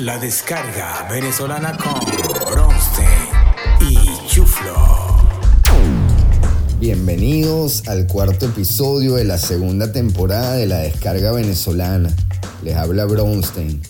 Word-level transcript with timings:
La 0.00 0.18
descarga 0.18 1.06
venezolana 1.10 1.76
con 1.76 2.00
Bronstein 2.50 3.06
y 3.90 4.28
Chuflo. 4.28 4.74
Bienvenidos 6.78 7.86
al 7.86 8.06
cuarto 8.06 8.46
episodio 8.46 9.16
de 9.16 9.24
la 9.24 9.36
segunda 9.36 9.92
temporada 9.92 10.54
de 10.54 10.66
la 10.66 10.78
descarga 10.78 11.32
venezolana. 11.32 12.08
Les 12.62 12.76
habla 12.76 13.04
Bronstein. 13.04 13.82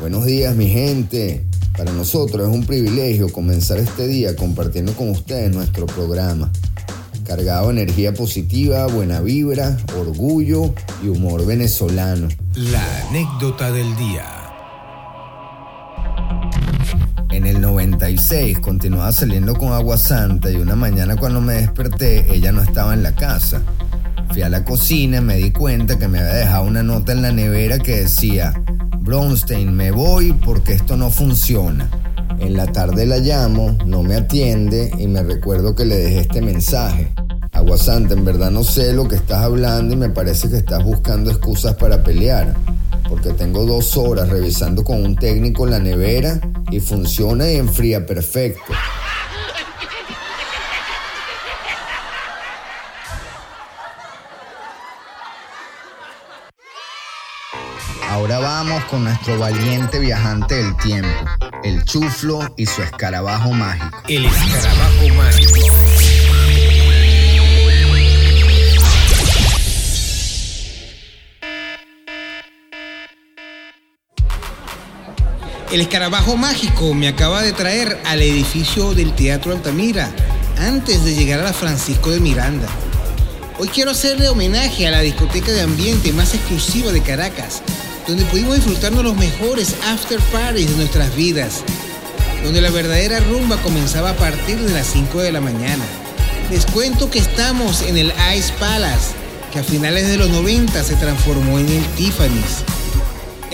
Buenos 0.00 0.24
días 0.24 0.56
mi 0.56 0.68
gente. 0.68 1.44
Para 1.76 1.92
nosotros 1.92 2.48
es 2.48 2.54
un 2.54 2.64
privilegio 2.64 3.30
comenzar 3.30 3.76
este 3.76 4.06
día 4.06 4.36
compartiendo 4.36 4.94
con 4.94 5.10
ustedes 5.10 5.54
nuestro 5.54 5.84
programa. 5.84 6.50
Cargado 7.26 7.66
de 7.66 7.82
energía 7.82 8.14
positiva, 8.14 8.86
buena 8.86 9.20
vibra, 9.20 9.76
orgullo 10.00 10.72
y 11.02 11.08
humor 11.08 11.44
venezolano. 11.44 12.28
La 12.54 13.08
anécdota 13.08 13.70
del 13.70 13.94
día. 13.96 14.33
96 17.90 18.60
continuaba 18.60 19.12
saliendo 19.12 19.54
con 19.54 19.72
agua 19.72 19.98
santa 19.98 20.50
y 20.50 20.56
una 20.56 20.74
mañana 20.74 21.16
cuando 21.16 21.42
me 21.42 21.54
desperté 21.54 22.34
ella 22.34 22.50
no 22.50 22.62
estaba 22.62 22.94
en 22.94 23.02
la 23.02 23.14
casa. 23.14 23.60
Fui 24.30 24.40
a 24.40 24.48
la 24.48 24.64
cocina 24.64 25.18
y 25.18 25.20
me 25.20 25.36
di 25.36 25.52
cuenta 25.52 25.98
que 25.98 26.08
me 26.08 26.18
había 26.18 26.32
dejado 26.32 26.64
una 26.64 26.82
nota 26.82 27.12
en 27.12 27.20
la 27.20 27.30
nevera 27.30 27.78
que 27.78 28.00
decía, 28.00 28.54
Bronstein, 29.00 29.76
me 29.76 29.90
voy 29.90 30.32
porque 30.32 30.72
esto 30.72 30.96
no 30.96 31.10
funciona. 31.10 31.90
En 32.38 32.56
la 32.56 32.66
tarde 32.72 33.04
la 33.04 33.18
llamo, 33.18 33.76
no 33.84 34.02
me 34.02 34.16
atiende 34.16 34.90
y 34.98 35.06
me 35.06 35.22
recuerdo 35.22 35.74
que 35.74 35.84
le 35.84 35.96
dejé 35.96 36.20
este 36.20 36.40
mensaje. 36.40 37.12
Agua 37.52 37.76
Santa, 37.76 38.14
en 38.14 38.24
verdad 38.24 38.50
no 38.50 38.64
sé 38.64 38.94
lo 38.94 39.06
que 39.08 39.16
estás 39.16 39.42
hablando 39.42 39.92
y 39.92 39.96
me 39.98 40.08
parece 40.08 40.48
que 40.48 40.56
estás 40.56 40.82
buscando 40.82 41.30
excusas 41.30 41.74
para 41.74 42.02
pelear 42.02 42.54
porque 43.08 43.30
tengo 43.32 43.64
dos 43.66 43.96
horas 43.96 44.28
revisando 44.28 44.82
con 44.82 45.04
un 45.04 45.16
técnico 45.16 45.66
la 45.66 45.78
nevera 45.78 46.40
y 46.70 46.80
funciona 46.80 47.50
y 47.50 47.56
enfría 47.56 48.06
perfecto. 48.06 48.72
Ahora 58.10 58.38
vamos 58.38 58.84
con 58.84 59.04
nuestro 59.04 59.38
valiente 59.38 59.98
viajante 59.98 60.54
del 60.54 60.76
tiempo, 60.76 61.08
el 61.64 61.84
chuflo 61.84 62.54
y 62.56 62.64
su 62.66 62.82
escarabajo 62.82 63.50
mágico. 63.52 64.02
El 64.08 64.26
escarabajo 64.26 65.08
mágico. 65.16 65.53
El 75.74 75.80
escarabajo 75.80 76.36
mágico 76.36 76.94
me 76.94 77.08
acaba 77.08 77.42
de 77.42 77.52
traer 77.52 78.00
al 78.04 78.22
edificio 78.22 78.94
del 78.94 79.12
Teatro 79.12 79.50
Altamira 79.50 80.08
antes 80.56 81.04
de 81.04 81.16
llegar 81.16 81.40
a 81.40 81.46
la 81.46 81.52
Francisco 81.52 82.12
de 82.12 82.20
Miranda. 82.20 82.68
Hoy 83.58 83.66
quiero 83.66 83.90
hacerle 83.90 84.28
homenaje 84.28 84.86
a 84.86 84.92
la 84.92 85.00
discoteca 85.00 85.50
de 85.50 85.62
ambiente 85.62 86.12
más 86.12 86.32
exclusiva 86.32 86.92
de 86.92 87.02
Caracas, 87.02 87.60
donde 88.06 88.24
pudimos 88.26 88.54
disfrutarnos 88.54 89.02
los 89.02 89.16
mejores 89.16 89.74
after 89.88 90.20
parties 90.30 90.70
de 90.70 90.76
nuestras 90.76 91.12
vidas, 91.16 91.64
donde 92.44 92.60
la 92.60 92.70
verdadera 92.70 93.18
rumba 93.18 93.56
comenzaba 93.56 94.10
a 94.10 94.16
partir 94.16 94.60
de 94.60 94.72
las 94.72 94.86
5 94.86 95.22
de 95.22 95.32
la 95.32 95.40
mañana. 95.40 95.84
Les 96.52 96.66
cuento 96.66 97.10
que 97.10 97.18
estamos 97.18 97.82
en 97.82 97.96
el 97.96 98.12
Ice 98.36 98.52
Palace, 98.60 99.10
que 99.52 99.58
a 99.58 99.64
finales 99.64 100.06
de 100.06 100.18
los 100.18 100.30
90 100.30 100.84
se 100.84 100.94
transformó 100.94 101.58
en 101.58 101.68
el 101.68 101.84
Tiffany's. 101.96 102.62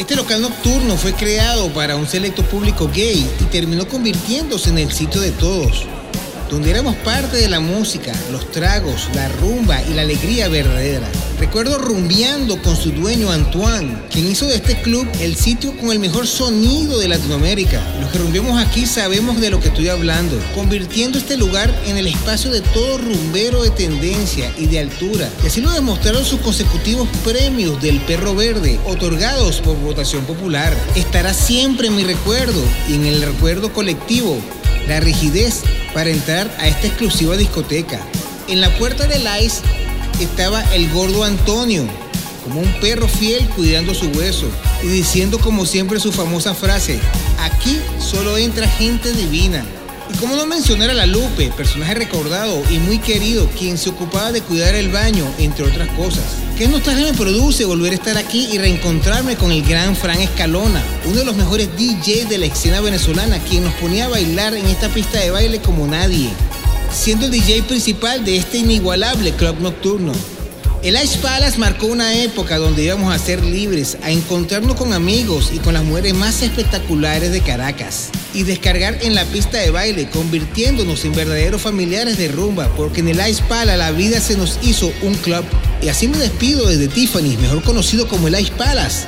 Este 0.01 0.17
local 0.17 0.41
nocturno 0.41 0.97
fue 0.97 1.13
creado 1.13 1.69
para 1.75 1.95
un 1.95 2.09
selecto 2.09 2.43
público 2.43 2.91
gay 2.91 3.31
y 3.39 3.45
terminó 3.45 3.87
convirtiéndose 3.87 4.71
en 4.71 4.79
el 4.79 4.91
sitio 4.91 5.21
de 5.21 5.31
todos, 5.31 5.85
donde 6.51 6.71
éramos 6.71 6.97
parte 6.97 7.37
de 7.37 7.49
la 7.49 7.61
música, 7.61 8.13
los 8.33 8.51
tragos, 8.51 9.09
la 9.15 9.29
rumba 9.29 9.81
y 9.89 9.95
la 9.95 10.03
alegría 10.03 10.49
verdadera. 10.49 11.07
Recuerdo 11.39 11.79
rumbeando 11.79 12.61
con 12.61 12.77
su 12.77 12.91
dueño 12.91 13.31
Antoine, 13.31 14.03
quien 14.11 14.29
hizo 14.29 14.47
de 14.47 14.57
este 14.57 14.83
club 14.83 15.09
el 15.21 15.37
sitio 15.37 15.75
con 15.79 15.91
el 15.91 15.99
mejor 15.99 16.27
sonido 16.27 16.99
de 16.99 17.09
Latinoamérica. 17.09 17.81
Los 18.01 18.11
que 18.11 18.19
rumbeamos 18.19 18.61
aquí 18.61 18.85
sabemos 18.85 19.41
de 19.41 19.51
lo 19.51 19.61
que 19.61 19.69
estoy 19.69 19.89
hablando, 19.89 20.39
convirtiendo 20.55 21.19
este 21.19 21.37
lugar 21.37 21.75
en 21.87 21.97
el 21.97 22.09
espacio 22.09 22.51
de 22.51 22.61
todo 22.61 22.99
rumbero 22.99 23.63
de 23.63 23.71
tendencia 23.71 24.53
y 24.59 24.67
de 24.67 24.81
altura. 24.81 25.31
Y 25.43 25.47
así 25.47 25.61
lo 25.61 25.71
demostraron 25.71 26.25
sus 26.25 26.41
consecutivos 26.41 27.09
premios 27.25 27.81
del 27.81 28.01
Perro 28.01 28.35
Verde, 28.35 28.79
otorgados 28.85 29.61
por 29.61 29.79
votación 29.79 30.25
popular. 30.25 30.77
Estará 30.95 31.33
siempre 31.33 31.87
en 31.87 31.97
mi 31.97 32.05
recuerdo 32.05 32.63
y 32.89 32.95
en 32.95 33.07
el 33.07 33.23
recuerdo 33.23 33.73
colectivo 33.73 34.39
la 34.91 34.99
rigidez 34.99 35.63
para 35.95 36.11
entrar 36.11 36.51
a 36.59 36.67
esta 36.67 36.89
exclusiva 36.89 37.37
discoteca. 37.37 38.01
En 38.49 38.61
la 38.61 38.77
puerta 38.77 39.07
del 39.07 39.23
ICE 39.41 39.63
estaba 40.21 40.63
el 40.75 40.91
gordo 40.91 41.23
Antonio, 41.23 41.87
como 42.43 42.61
un 42.61 42.73
perro 42.81 43.07
fiel 43.07 43.49
cuidando 43.51 43.95
su 43.95 44.07
hueso 44.09 44.51
y 44.83 44.89
diciendo 44.89 45.39
como 45.39 45.65
siempre 45.65 46.01
su 46.01 46.11
famosa 46.11 46.55
frase, 46.55 46.99
aquí 47.39 47.79
solo 48.01 48.37
entra 48.37 48.67
gente 48.67 49.13
divina. 49.13 49.65
Y 50.13 50.17
cómo 50.19 50.35
no 50.35 50.45
mencionar 50.45 50.91
a 50.91 50.95
la 50.95 51.07
Lupe, 51.07 51.53
personaje 51.57 51.95
recordado 51.95 52.61
y 52.69 52.81
muy 52.81 52.99
querido, 52.99 53.49
quien 53.57 53.79
se 53.79 53.91
ocupaba 53.91 54.33
de 54.33 54.43
cuidar 54.43 54.75
el 54.75 54.89
baño, 54.89 55.25
entre 55.39 55.67
otras 55.67 55.89
cosas. 55.91 56.25
¿Qué 56.61 56.69
nostalgia 56.69 57.11
me 57.11 57.17
produce 57.17 57.65
volver 57.65 57.93
a 57.93 57.95
estar 57.95 58.19
aquí 58.19 58.51
y 58.53 58.59
reencontrarme 58.59 59.35
con 59.35 59.51
el 59.51 59.63
gran 59.63 59.97
Fran 59.97 60.21
Escalona, 60.21 60.85
uno 61.07 61.21
de 61.21 61.25
los 61.25 61.35
mejores 61.35 61.71
DJs 61.75 62.29
de 62.29 62.37
la 62.37 62.45
escena 62.45 62.83
venezolana, 62.83 63.39
quien 63.39 63.65
nos 63.65 63.73
ponía 63.77 64.05
a 64.05 64.09
bailar 64.09 64.53
en 64.53 64.67
esta 64.67 64.91
pista 64.91 65.19
de 65.21 65.31
baile 65.31 65.63
como 65.63 65.87
nadie, 65.87 66.29
siendo 66.93 67.25
el 67.25 67.33
DJ 67.33 67.63
principal 67.63 68.27
de 68.27 68.37
este 68.37 68.59
inigualable 68.59 69.33
club 69.33 69.59
nocturno? 69.61 70.13
El 70.83 70.95
Ice 70.95 71.19
Palace 71.19 71.59
marcó 71.59 71.87
una 71.89 72.15
época 72.15 72.57
donde 72.57 72.85
íbamos 72.85 73.15
a 73.15 73.19
ser 73.19 73.45
libres, 73.45 73.99
a 74.03 74.11
encontrarnos 74.11 74.77
con 74.77 74.95
amigos 74.95 75.51
y 75.53 75.59
con 75.59 75.75
las 75.75 75.85
mujeres 75.85 76.15
más 76.15 76.41
espectaculares 76.41 77.33
de 77.33 77.43
Caracas 77.43 78.09
y 78.33 78.45
descargar 78.45 78.97
en 79.03 79.15
la 79.15 79.27
pista 79.27 79.59
de 79.59 79.71
baile, 79.71 80.09
convirtiéndonos 80.09 81.05
en 81.05 81.15
verdaderos 81.15 81.61
familiares 81.61 82.17
de 82.17 82.29
rumba, 82.29 82.67
porque 82.79 83.01
en 83.01 83.09
el 83.09 83.29
Ice 83.29 83.43
Palace 83.47 83.77
la 83.77 83.91
vida 83.91 84.21
se 84.21 84.39
nos 84.39 84.59
hizo 84.63 84.91
un 85.03 85.13
club. 85.17 85.45
Y 85.83 85.89
así 85.89 86.09
me 86.09 86.17
despido 86.17 86.67
desde 86.67 86.89
Tiffany, 86.89 87.37
mejor 87.37 87.63
conocido 87.63 88.09
como 88.09 88.29
el 88.29 88.41
Ice 88.41 88.53
Palace, 88.53 89.07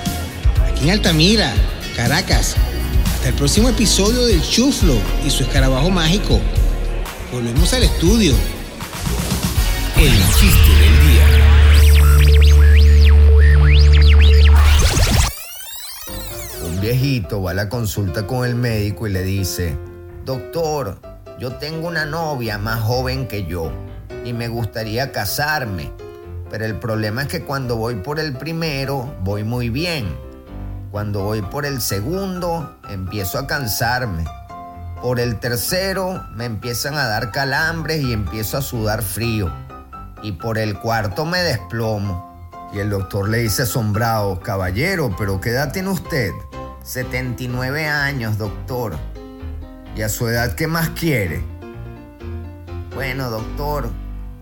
aquí 0.70 0.84
en 0.84 0.90
Altamira, 0.90 1.54
Caracas. 1.96 2.54
Hasta 3.14 3.28
el 3.28 3.34
próximo 3.34 3.70
episodio 3.70 4.26
del 4.26 4.42
Chuflo 4.42 4.94
y 5.26 5.30
su 5.30 5.44
escarabajo 5.44 5.88
mágico. 5.88 6.38
Volvemos 7.32 7.72
al 7.72 7.84
estudio. 7.84 8.34
El 9.96 10.12
chiste 10.38 10.70
del 10.70 11.00
día. 11.06 11.11
Va 17.42 17.52
a 17.52 17.54
la 17.54 17.68
consulta 17.70 18.26
con 18.26 18.44
el 18.46 18.54
médico 18.54 19.06
y 19.06 19.12
le 19.12 19.22
dice, 19.22 19.76
doctor, 20.26 21.00
yo 21.38 21.56
tengo 21.56 21.88
una 21.88 22.04
novia 22.04 22.58
más 22.58 22.82
joven 22.82 23.26
que 23.28 23.46
yo 23.46 23.72
y 24.24 24.34
me 24.34 24.48
gustaría 24.48 25.10
casarme, 25.10 25.90
pero 26.50 26.66
el 26.66 26.78
problema 26.78 27.22
es 27.22 27.28
que 27.28 27.44
cuando 27.44 27.76
voy 27.76 27.96
por 27.96 28.20
el 28.20 28.34
primero 28.34 29.14
voy 29.22 29.42
muy 29.42 29.70
bien. 29.70 30.14
Cuando 30.90 31.22
voy 31.22 31.40
por 31.40 31.64
el 31.64 31.80
segundo 31.80 32.76
empiezo 32.90 33.38
a 33.38 33.46
cansarme. 33.46 34.24
Por 35.00 35.18
el 35.18 35.40
tercero 35.40 36.22
me 36.34 36.44
empiezan 36.44 36.94
a 36.94 37.06
dar 37.06 37.32
calambres 37.32 38.02
y 38.02 38.12
empiezo 38.12 38.58
a 38.58 38.62
sudar 38.62 39.02
frío. 39.02 39.50
Y 40.22 40.32
por 40.32 40.58
el 40.58 40.78
cuarto 40.78 41.24
me 41.24 41.42
desplomo. 41.42 42.30
Y 42.74 42.80
el 42.80 42.90
doctor 42.90 43.30
le 43.30 43.38
dice 43.38 43.62
asombrado, 43.62 44.40
caballero, 44.40 45.14
pero 45.18 45.40
¿qué 45.40 45.50
edad 45.50 45.72
tiene 45.72 45.88
usted? 45.88 46.32
79 46.84 47.86
años, 47.86 48.38
doctor. 48.38 48.96
¿Y 49.96 50.02
a 50.02 50.08
su 50.08 50.28
edad 50.28 50.54
qué 50.54 50.66
más 50.66 50.90
quiere? 50.90 51.42
Bueno, 52.94 53.30
doctor, 53.30 53.90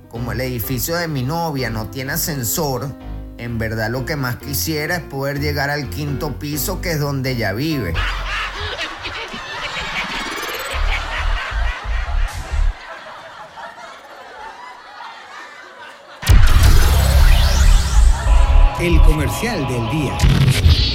como 0.09 0.32
el 0.32 0.41
edificio 0.41 0.97
de 0.97 1.09
mi 1.09 1.23
novia 1.23 1.70
no 1.70 1.88
tiene 1.88 2.12
ascensor, 2.12 2.88
en 3.37 3.59
verdad 3.59 3.91
lo 3.91 4.05
que 4.05 4.17
más 4.17 4.37
quisiera 4.37 4.97
es 4.97 5.03
poder 5.03 5.41
llegar 5.41 5.70
al 5.70 5.88
quinto 5.91 6.38
piso 6.38 6.81
que 6.81 6.93
es 6.93 7.00
donde 7.00 7.32
ella 7.32 7.53
vive. 7.53 7.94
El 18.81 18.99
comercial 19.03 19.69
del 19.69 19.91
día 19.91 20.90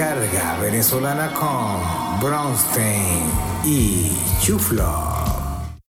carga 0.00 0.56
venezolana 0.62 1.30
con 1.34 2.20
Bronstein 2.22 3.20
y 3.66 4.16
Chuflo. 4.40 5.19